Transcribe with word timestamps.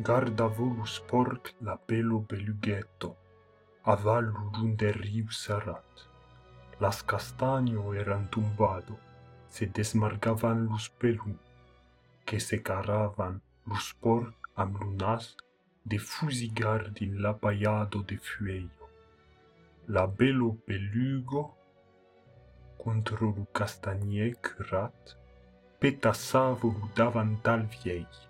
garda 0.00 0.46
volus 0.46 1.00
port 1.08 1.54
la 1.60 1.76
pelo 1.76 2.20
belughetto, 2.20 3.16
avallu 3.82 4.50
giunde 4.54 4.92
riu 4.92 5.30
sarat. 5.30 6.06
Las 6.78 7.02
castagno 7.02 7.92
eran 7.94 8.28
tumbado, 8.30 8.96
se 9.48 9.66
desmarcavan 9.66 10.66
lus 10.66 10.88
pelu, 10.88 11.34
che 12.24 12.38
se 12.38 12.62
caravan 12.62 13.40
lus 13.66 13.92
port 14.00 14.34
am 14.54 14.76
lunas 14.78 15.36
de 15.84 15.98
fusigar 15.98 16.92
din 16.92 17.20
la 17.20 17.32
paiado 17.32 18.02
de 18.02 18.18
fueio. 18.18 18.86
La 19.88 20.06
belo 20.06 20.52
pelugo 20.66 21.56
contro 22.78 23.34
lu 23.34 23.46
castaniec 23.52 24.54
rat, 24.70 25.16
peta 25.80 26.12
davant 26.12 26.94
davantal 26.94 27.66
viei. 27.66 28.27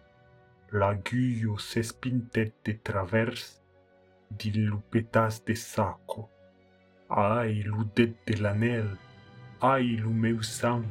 l'aguglio 0.73 1.59
s'espintait 1.59 2.53
de 2.65 2.73
traverse, 2.73 3.63
dilupetas 4.31 5.43
de 5.47 5.55
saco. 5.55 6.29
Ai, 7.09 7.63
l'oudet 7.63 8.15
de 8.27 8.43
l'anel, 8.43 8.89
ai, 9.63 9.97
le 9.97 10.11
meu 10.11 10.43
sang, 10.43 10.83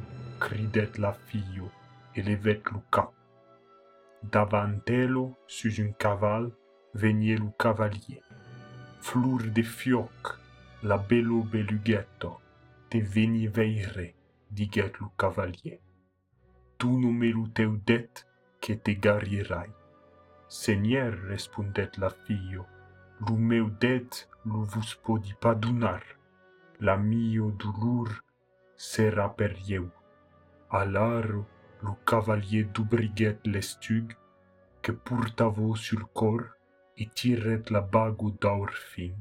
la 0.98 1.12
fille, 1.12 1.62
et 2.16 2.22
levait 2.22 2.62
le 2.72 2.80
cap. 2.90 3.12
Davant 4.22 4.80
elle, 4.86 5.32
sur 5.46 5.72
un 5.84 5.92
cavale, 5.92 6.50
venait 6.94 7.36
le 7.36 7.50
cavalier. 7.56 8.20
Fleur 9.00 9.38
de 9.54 9.62
fioc, 9.62 10.38
la 10.82 10.98
bello 10.98 11.44
belughetto, 11.44 12.40
te 12.90 12.98
veni 12.98 13.46
veire, 13.46 14.12
diguait 14.50 14.92
le 15.00 15.06
cavalier. 15.16 15.80
Tu 16.78 16.88
nommé 16.88 17.32
le 17.32 17.48
teu 17.52 17.80
que. 18.76 19.66
Seigneur, 20.48 21.14
répondait 21.28 21.90
la 21.98 22.10
fille, 22.10 22.60
le 23.20 23.36
meu 23.36 23.70
det 23.80 24.28
ne 24.46 24.64
vous 24.64 24.94
podi 25.02 25.34
pas 25.34 25.54
donar. 25.54 26.00
La 26.80 26.96
mio 26.96 27.50
doulour 27.50 28.08
sera 28.76 29.28
per 29.34 29.54
you. 29.66 29.90
Alors, 30.70 31.44
le 31.82 31.90
cavalier 32.06 32.64
d'oubriguette 32.64 33.46
l'estug, 33.46 34.14
que 34.82 34.92
portavo 34.92 35.74
sur 35.74 36.12
corps, 36.12 36.54
et 36.96 37.08
tirait 37.14 37.62
la 37.70 37.80
bague 37.80 38.38
d'aur 38.40 38.70
fin, 38.70 39.12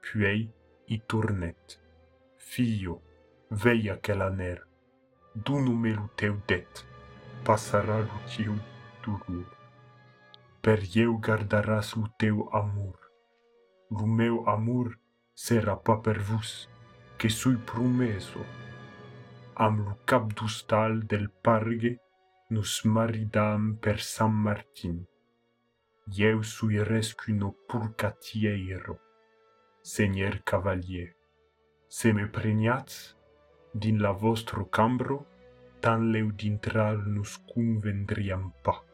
puis 0.00 0.50
y 0.88 0.94
e 0.94 1.00
tournait. 1.06 1.78
Fio, 2.38 3.02
veille 3.50 3.90
à 3.90 3.96
quel 3.96 4.22
aner, 4.22 4.56
d'où 5.34 5.60
nous 5.60 6.08
teu 6.16 6.34
det, 6.48 6.86
passera 7.44 8.00
le 8.00 8.08
dolor. 9.04 9.48
Per 10.62 10.80
eu 10.96 11.16
gardaràs 11.18 11.94
lo 11.96 12.08
teu 12.18 12.48
amor. 12.52 12.96
Lo 13.90 14.06
meu 14.06 14.48
amor 14.48 14.98
serà 15.34 15.76
pas 15.76 16.00
per 16.04 16.18
vos, 16.20 16.68
que 17.18 17.28
soi 17.30 17.56
promeso. 17.70 18.42
Amb 19.56 19.80
lo 19.86 19.94
cap 20.04 20.32
d'hostal 20.36 21.00
del 21.10 21.28
pargue 21.44 21.96
nos 22.50 22.84
maridam 22.84 23.76
per 23.76 23.98
Sant 24.00 24.36
Martin. 24.46 25.06
Eu 26.18 26.42
soi 26.42 26.82
res 26.82 27.14
qu'un 27.14 27.42
opurcatieiro, 27.50 28.98
senyor 29.82 30.42
cavalier. 30.44 31.14
Se 31.88 32.12
me 32.12 32.26
prenyats, 32.26 33.16
din 33.72 34.02
la 34.02 34.12
vostro 34.12 34.66
cambro, 34.66 35.24
tan 35.80 36.10
leu 36.12 36.32
d'intral 36.32 36.98
nos 37.06 37.38
convendriam 37.52 38.52
pas. 38.64 38.89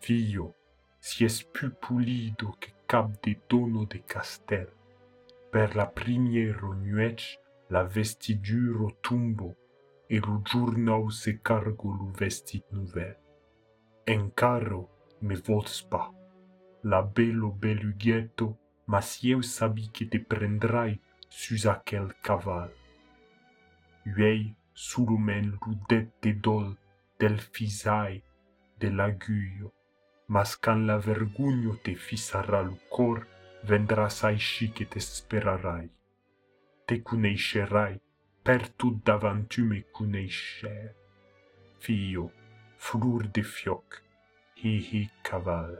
Fio, 0.00 0.54
si 1.00 1.24
es 1.24 1.42
pu 1.42 1.70
pulido 1.82 2.52
que 2.60 2.72
cap 2.86 3.10
de 3.22 3.36
dono 3.48 3.84
de 3.84 4.00
castel. 4.12 4.68
Per 5.52 5.76
la 5.76 5.86
primiero 5.86 6.74
nuec 6.74 7.20
la 7.70 7.82
vestiduro 7.84 8.88
tumbo 9.02 9.54
e 10.08 10.20
lo 10.20 10.40
giurnau 10.44 11.10
se 11.10 11.38
cargo 11.48 11.92
lo 11.98 12.10
vestit 12.20 12.64
nuvel. 12.70 13.16
En 14.06 14.30
caro 14.30 14.88
me 15.20 15.36
vols 15.36 15.82
pa. 15.90 16.04
La 16.82 17.02
bello 17.02 17.50
belughetto 17.50 18.56
ma 18.86 19.00
si 19.00 19.30
eu 19.30 19.42
sabi 19.42 19.88
que 19.88 20.06
te 20.06 20.18
prendrai 20.18 20.98
sus 21.28 21.66
aquel 21.66 22.14
caval. 22.22 22.70
Uei 24.06 24.54
sulumen 24.72 25.58
lo 25.60 25.74
det 25.88 26.08
de 26.22 26.32
dol 26.32 26.76
del 27.18 27.38
fisai 27.38 28.22
de 28.78 28.88
l'aguio. 28.88 29.77
mas 30.28 30.56
can 30.56 30.86
la 30.86 30.98
vergugno 30.98 31.78
te 31.82 31.94
fissarà 31.94 32.60
lo 32.60 32.78
cor, 32.88 33.26
vendrà 33.62 34.08
sai 34.08 34.36
sci 34.36 34.70
che 34.70 34.86
te 34.86 35.00
sperarai. 35.00 35.88
Te 36.84 37.02
cuneiscerai, 37.02 38.00
per 38.42 38.68
tu 38.70 39.00
davanti 39.02 39.62
me 39.62 39.84
cuneiscer. 39.90 40.94
Fio, 41.78 42.30
flur 42.76 43.28
de 43.28 43.42
fioc, 43.42 44.02
hi 44.60 44.74
hi 44.90 45.02
caval. 45.22 45.74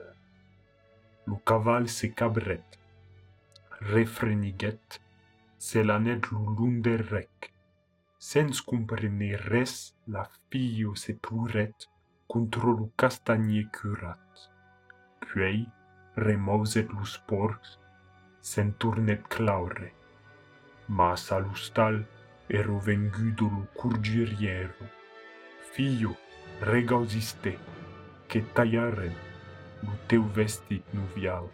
Lo 1.25 1.41
caval 1.45 1.89
se 1.89 2.13
cabret, 2.15 2.79
refreniget, 3.93 5.01
se 5.57 5.83
l'anet 5.83 6.31
lo 6.31 6.41
lunde 6.57 6.97
rec. 6.97 7.53
Sens 8.17 8.63
comprene 8.63 9.37
res 9.37 9.95
la 10.07 10.25
fio 10.49 10.95
se 10.95 11.15
pluret, 11.15 11.89
controlu 12.29 12.93
castagne 12.95 13.71
curat. 13.73 14.19
Quei 15.25 15.67
remoset 16.15 16.91
lus 16.93 17.17
porcs, 17.27 17.79
senturnet 18.41 19.23
claure, 19.29 19.93
ma 20.89 21.17
salustal 21.17 22.05
ero 22.49 22.79
vengudolu 22.79 23.67
curgiriero. 23.73 24.91
Fio, 25.73 26.17
regausiste, 26.61 27.57
che 28.27 28.45
taiarem 28.53 29.15
luteu 29.81 30.25
vestit 30.35 30.85
nuvial. 30.93 31.49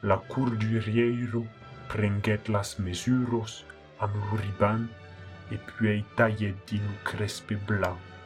La 0.00 0.16
curgiriero 0.16 1.44
prenget 1.88 2.48
las 2.48 2.78
mesuros 2.78 3.64
am 3.98 4.12
luriban, 4.30 4.88
e 5.50 5.56
puei 5.56 6.04
taiet 6.16 6.56
dinu 6.68 6.92
crespe 7.04 7.56
blanc. 7.66 8.17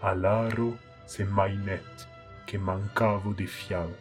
all'aro 0.00 0.78
se 1.04 1.24
mai 1.24 1.56
net 1.56 2.08
che 2.44 2.58
mancavo 2.58 3.32
di 3.32 3.46
fial. 3.46 3.94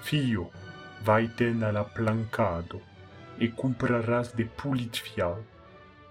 Fio, 0.00 0.50
vai 1.02 1.32
ten 1.34 1.62
alla 1.62 1.84
plancado 1.84 2.80
e 3.38 3.52
comprarás 3.54 4.34
de 4.34 4.44
pulit 4.44 4.96
fial, 4.96 5.42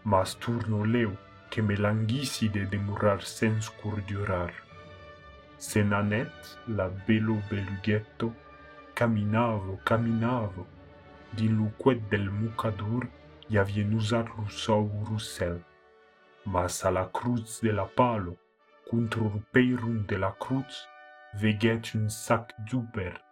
ma 0.03 0.23
sturno 0.25 0.83
leu 0.83 1.15
che 1.49 1.61
me 1.61 1.75
languisi 1.75 2.49
de 2.49 2.65
demurar 2.65 3.23
sens 3.23 3.69
curdurar. 3.69 4.51
Se 5.57 5.83
nanet 5.83 6.59
la 6.67 6.87
belo 6.89 7.41
belughetto, 7.49 8.33
caminavo, 8.93 9.79
caminavo, 9.83 10.65
din 11.31 11.57
lo 11.57 11.71
quet 11.77 11.99
del 12.09 12.29
mucadur 12.29 13.07
i 13.49 13.57
avien 13.57 13.93
usat 13.93 14.27
lo 14.37 14.47
sou 14.49 14.89
russel. 15.05 15.61
Mas 16.45 16.83
a 16.85 16.91
la 16.91 17.05
cruz 17.05 17.59
de 17.61 17.71
la 17.71 17.85
palo, 17.85 18.37
contre 18.89 19.19
le 19.19 19.41
peyron 19.51 20.05
de 20.07 20.15
la 20.15 20.31
croûte, 20.31 20.87
veguait 21.33 21.81
un 21.95 22.09
sac 22.09 22.53
d'ouvert. 22.65 23.23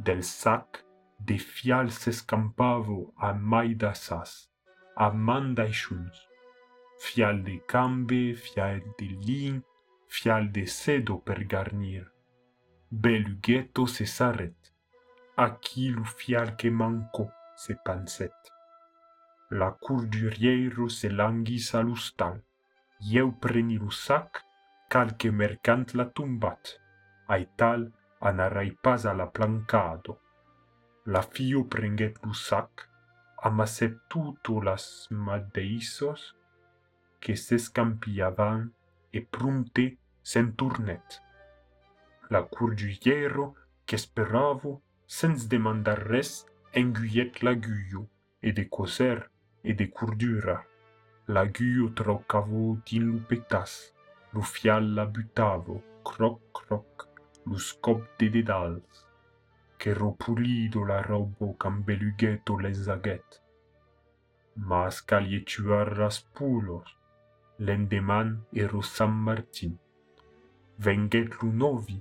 Del 0.00 0.22
sac, 0.22 0.84
des 1.20 1.38
fiales 1.38 1.90
s'escampavo 1.90 3.14
à 3.18 3.32
mailles 3.32 3.76
d'assas, 3.76 4.50
à 4.96 5.10
main 5.10 5.52
d'aïchouns. 5.52 6.12
Fial 6.98 7.42
de 7.42 7.56
cambe, 7.66 8.34
fial 8.34 8.82
de 8.98 9.06
lin, 9.26 9.60
fial 10.08 10.50
de 10.52 10.64
sedo 10.66 11.18
per 11.18 11.44
garnir. 11.44 12.10
Belugueto 12.90 13.86
se 13.86 14.04
s'arret. 14.04 14.56
A 15.36 15.50
qui 15.50 15.88
lo 15.90 16.04
fial 16.04 16.56
que 16.56 16.68
manco, 16.68 17.28
se 17.56 17.74
pensèt. 17.84 18.32
La 19.50 19.70
cour 19.70 20.04
du 20.04 20.28
rieiro 20.28 20.88
se 20.88 21.08
languis 21.08 21.70
à 21.74 21.82
l'oustal. 21.82 22.42
eu 23.00 23.32
preni 23.32 23.76
rusac, 23.76 24.44
calque 24.88 25.30
mercant 25.30 25.86
l-a 25.94 26.10
anarai 28.20 28.70
pas 28.82 29.04
a 29.06 29.12
la 29.12 29.26
plancado. 29.26 30.18
La 31.04 31.22
fiu 31.22 31.64
prenget 31.68 32.18
rusac, 32.22 32.88
amasset 33.42 33.94
tuto 34.08 34.60
las 34.60 35.08
madeisos, 35.10 36.34
che 37.20 37.36
s'escampiavan 37.36 38.72
e 39.10 39.20
prunte 39.22 39.98
senturnet. 40.22 41.22
La 42.28 42.42
curgiero 42.42 43.54
che 43.84 43.96
speravo, 43.96 44.82
sens 45.04 45.46
demandar 45.46 45.98
res, 45.98 46.44
enguiet 46.72 47.42
la 47.42 47.54
guio, 47.54 48.08
e 48.40 48.52
de 48.52 48.68
coser, 48.68 49.30
e 49.62 49.74
de 49.74 49.88
curdura. 49.88 50.66
l'aguio 51.28 51.90
trocavo 51.90 52.80
din 52.86 53.10
lo 53.10 53.18
petas, 53.28 53.92
lo 54.32 54.42
fial 54.42 54.94
la 54.94 55.06
butavo, 55.06 55.82
croc, 56.04 56.38
croc, 56.52 57.08
lo 57.46 57.58
scop 57.58 58.00
de 58.18 58.28
dedals, 58.30 59.06
que 59.76 59.92
ropulido 59.92 60.84
la 60.84 61.00
robo 61.02 61.54
cam 61.58 61.82
belugueto 61.82 62.58
les 62.58 62.88
aguet. 62.88 63.42
Mas 64.54 65.02
calie 65.02 65.42
tuar 65.44 65.96
ras 65.98 66.20
pulos, 66.34 66.86
l'endeman 67.58 68.46
ero 68.52 68.80
San 68.82 69.10
Martin. 69.10 69.76
Venguet 70.78 71.42
lo 71.42 71.50
novi, 71.52 72.00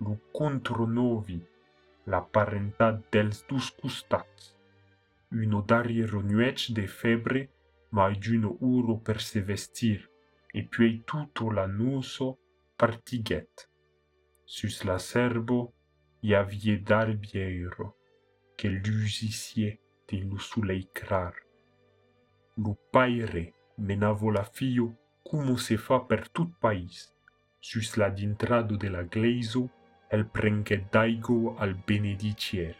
lo 0.00 0.18
contro 0.32 0.86
novi, 0.86 1.40
la 2.06 2.20
parentat 2.20 3.04
dels 3.12 3.46
dos 3.46 3.70
costats. 3.70 4.56
Uno 5.30 5.62
darriero 5.62 6.22
nuets 6.22 6.72
de 6.72 6.86
febre 6.88 7.48
ma 7.94 8.10
giuno 8.10 8.56
uro 8.60 8.98
per 8.98 9.20
se 9.22 9.40
vestir, 9.40 10.10
e 10.52 10.64
puis 10.64 11.04
tutto 11.04 11.50
la 11.50 11.66
nuso 11.66 12.38
partiget. 12.76 13.70
Sus 14.44 14.82
la 14.82 14.98
serbo, 14.98 15.74
i 16.20 16.34
avie 16.34 16.82
d'arbiero, 16.82 17.96
che 18.56 18.68
l'usicie 18.68 19.78
de 20.06 20.18
lu 20.18 20.38
suleicrar. 20.38 21.34
Lu 22.56 22.76
paire 22.90 23.54
menavo 23.76 24.30
la 24.30 24.44
fio, 24.44 24.86
como 25.22 25.56
se 25.56 25.76
fa 25.76 26.00
per 26.00 26.28
tut 26.30 26.50
pais, 26.58 27.14
sus 27.60 27.96
la 27.96 28.10
dintrado 28.10 28.76
de 28.76 28.88
la 28.90 29.04
gleiso, 29.04 29.70
el 30.10 30.26
prenget 30.26 30.90
daigo 30.90 31.56
al 31.58 31.74
benedicier. 31.74 32.74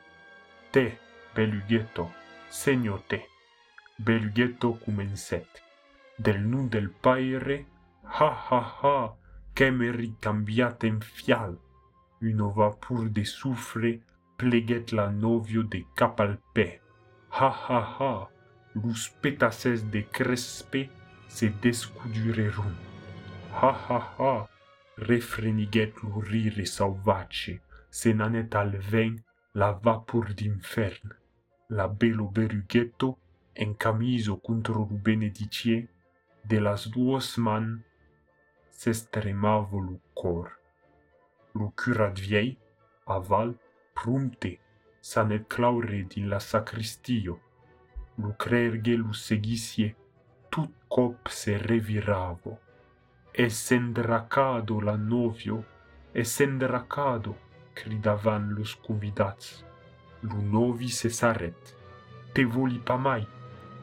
Te, 0.70 0.98
belughetto, 1.34 2.10
segno 2.48 2.98
te, 3.08 3.33
belughetto 3.96 4.74
comenset, 4.84 5.62
del 6.16 6.40
nun 6.40 6.68
del 6.68 6.90
paire, 6.90 7.66
ha 8.02 8.30
ha 8.48 8.78
ha, 8.82 9.16
che 9.52 9.70
me 9.70 9.90
ricambiate 9.90 10.96
fial, 11.00 11.58
uno 12.20 12.52
vapur 12.52 13.08
de 13.10 13.24
soufre 13.24 14.00
pleget 14.36 14.92
la 14.92 15.08
novio 15.10 15.62
de 15.62 15.86
capalpe, 15.94 16.80
ha 17.30 17.48
ha 17.48 17.80
ha, 17.98 18.28
lus 18.74 19.08
petases 19.20 19.84
de 19.84 20.02
crespe 20.10 20.90
se 21.28 21.52
descudurerum, 21.60 22.74
ha 23.52 23.72
ha 23.88 24.14
ha, 24.18 24.48
refreniget 24.96 26.02
l'urire 26.02 26.64
sauvace, 26.64 27.60
se 27.90 28.12
nanet 28.12 28.54
al 28.54 28.76
ven 28.76 29.22
la 29.54 29.72
vapor 29.72 30.34
d'infern, 30.34 31.14
la 31.68 31.88
bello 31.88 32.26
berughetto 32.26 33.18
en 33.54 33.74
camiso 33.74 34.40
contro 34.40 34.86
benedicie 34.90 35.88
de 36.42 36.60
las 36.60 36.90
duos 36.90 37.38
man 37.38 37.84
s'estremavo 38.70 39.78
lu 39.80 40.00
cor. 40.14 40.50
Lu 41.54 41.70
curat 41.76 42.18
viei, 42.18 42.58
aval 43.06 43.54
prumte, 43.94 44.58
san 45.00 45.28
nel 45.28 45.46
claure 45.46 46.02
din 46.02 46.28
la 46.28 46.40
sacristio. 46.40 47.40
lu 48.16 48.32
crerge 48.36 48.94
lu 48.96 49.12
segisie 49.12 49.96
tut 50.50 50.70
cop 50.88 51.28
se 51.28 51.58
reviravo. 51.58 52.58
E 53.32 53.50
sendracado 53.50 54.80
la 54.80 54.96
novio, 54.96 55.64
e 56.12 56.24
sendracado, 56.24 57.36
cridavan 57.74 58.54
los 58.54 58.76
convidats. 58.76 59.64
Lu 60.20 60.40
novi 60.42 60.88
se 60.88 61.10
saret, 61.10 61.76
Te 62.32 62.44
voli 62.44 62.78
pa 62.78 62.96
mai, 62.96 63.26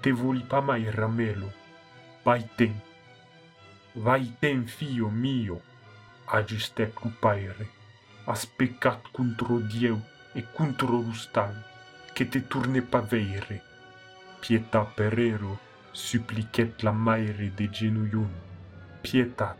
te 0.01 0.11
voli 0.11 0.41
pa 0.41 0.61
mai 0.61 0.89
ramelo. 0.89 1.51
Vai 2.25 2.43
ten. 2.57 2.73
Vai 3.93 4.33
ten, 4.39 4.65
fio 4.65 5.09
mio, 5.09 5.61
agistèt 6.25 6.93
cu 6.93 7.09
paire. 7.21 7.67
Has 8.25 8.45
pecat 8.45 9.11
contro 9.11 9.59
Dieu 9.59 9.99
e 10.33 10.41
contro 10.57 10.97
l'ustal, 10.97 11.53
que 12.15 12.25
te 12.25 12.41
torne 12.41 12.81
pa 12.81 13.01
veire. 13.01 13.61
Pietà 14.41 14.81
perero 14.85 15.59
supliquèt 15.91 16.81
la 16.81 16.91
maire 16.91 17.51
de 17.57 17.67
genuyun. 17.69 18.31
Pietà, 19.01 19.55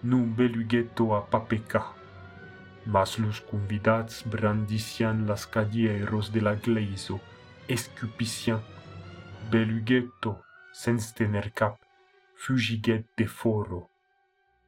non 0.00 0.32
belugueto 0.34 1.14
a 1.16 1.20
pa 1.20 1.40
pecà. 1.40 1.84
Mas 2.86 3.18
los 3.18 3.40
convidats 3.40 4.22
brandician 4.24 5.26
las 5.26 5.46
cadieros 5.46 6.30
de 6.32 6.40
la 6.40 6.54
gleiso, 6.54 7.20
escupiciant 7.66 8.62
belughetto, 9.50 10.36
sens 10.72 11.12
tener 11.12 11.50
cap, 11.52 11.78
fugiget 12.34 13.06
de 13.16 13.26
foro. 13.26 13.88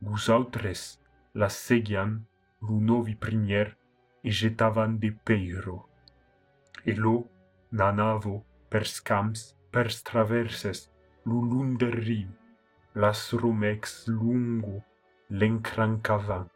Gus 0.00 0.28
autres 0.28 1.00
la 1.34 1.48
seguian, 1.48 2.24
lunovi 2.60 3.14
primier, 3.14 3.76
e 4.24 4.30
jetavan 4.30 4.98
de 4.98 5.10
peiro. 5.24 5.88
E 6.84 6.94
lo, 6.94 7.26
na 7.70 7.92
navo, 7.92 8.44
per 8.70 8.86
scams, 8.86 9.54
per 9.70 9.90
straverses, 9.92 10.88
lulunder 11.24 11.94
riu 11.94 12.28
las 12.94 13.32
rumex 13.32 14.08
lungo, 14.08 14.82
l'encrancavan. 15.30 16.48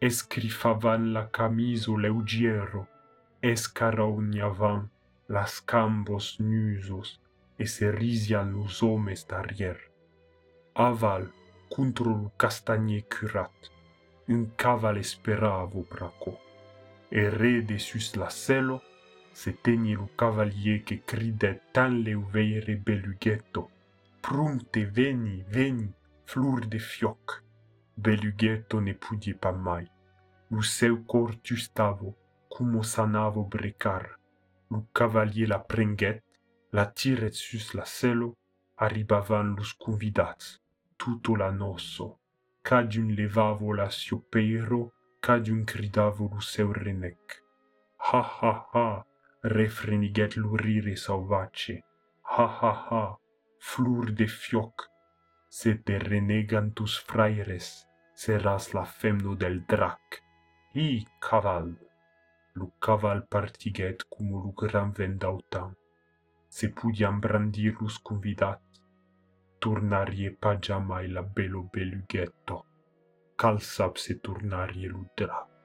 Escrifavan 0.00 1.12
la 1.12 1.26
camiso 1.26 1.96
leugiero, 1.96 2.86
escarognavan 3.42 4.90
las 5.28 5.60
cambos 5.60 6.40
nusos, 6.40 7.20
e 7.58 7.66
se 7.66 7.90
rizian 7.90 8.50
los 8.52 8.82
d'arrière. 9.26 9.90
Aval 10.74 11.28
contre 11.68 12.08
le 12.08 12.30
castanier 12.38 13.04
curat, 13.08 13.52
un 14.28 14.46
caval 14.56 14.98
espera 14.98 15.64
braco. 15.90 16.38
vos 17.10 17.28
re 17.30 17.62
de 17.62 17.78
sus 17.78 18.16
la 18.16 18.30
selle, 18.30 18.80
se 19.32 19.50
le 19.94 20.06
cavalier 20.16 20.82
que 20.82 20.94
cridait 20.94 21.60
tant 21.72 21.88
le 21.88 22.16
veillere 22.16 22.76
belughetto. 22.76 23.70
Prunte 24.20 24.84
veni, 24.84 25.42
veni, 25.48 25.90
fleur 26.26 26.66
de 26.66 26.78
fioc. 26.78 27.42
Belughetto 27.96 28.80
ne 28.80 28.92
pudie 28.92 29.34
pas 29.34 29.52
mai. 29.52 29.86
Le 30.50 30.62
seu 30.62 30.98
corps 31.04 31.40
tustavo, 31.42 32.14
cum 32.48 32.82
sanavo 32.82 33.44
brecar. 33.44 34.18
Le 34.70 34.80
cavalier 34.92 35.46
la 35.46 35.58
prenguette, 35.58 36.22
la 36.70 36.86
tiret 36.86 37.34
sus 37.34 37.74
la 37.74 37.84
selo, 37.84 38.36
arribavan 38.76 39.54
los 39.56 39.74
convidats, 39.74 40.60
tutto 40.96 41.34
la 41.34 41.50
nosso, 41.50 42.18
cadiun 42.62 43.14
levavo 43.14 43.72
la 43.74 43.88
siopeiro, 43.90 44.92
cadiun 45.20 45.64
cridavo 45.64 46.28
lo 46.32 46.40
seu 46.40 46.72
renec. 46.72 47.42
Ha 47.96 48.20
ha 48.20 48.68
ha, 48.72 49.04
refreniget 49.42 50.36
l'urire 50.36 50.96
sauvace, 50.96 51.82
ha 52.22 52.46
ha 52.60 52.72
ha, 52.90 53.18
flur 53.58 54.12
de 54.12 54.26
fioc, 54.26 54.88
se 55.48 55.74
te 55.74 55.98
renegantus 55.98 56.98
fraires, 57.00 57.88
seras 58.14 58.72
la 58.74 58.84
femno 58.84 59.34
del 59.34 59.64
drac. 59.66 60.22
I 60.74 61.06
caval, 61.20 61.74
lu 62.54 62.72
caval 62.78 63.26
partiget 63.26 64.04
cum 64.08 64.30
lu 64.30 64.52
gran 64.52 64.92
vendautam 64.92 65.74
se 66.58 66.68
pudiam 66.78 67.20
brandirus 67.20 67.96
convidat, 68.02 68.60
turnarie 69.62 70.30
pagiamai 70.42 71.06
la 71.16 71.22
belo 71.22 71.62
belughetto, 71.72 72.56
calsab 73.36 73.94
se 74.04 74.18
turnarie 74.18 74.88
ludrap. 74.94 75.57